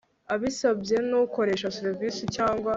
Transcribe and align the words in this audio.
abisabwe 0.33 0.95
n 1.09 1.11
ukoresha 1.23 1.73
serivisi 1.77 2.23
cyangwa 2.35 2.69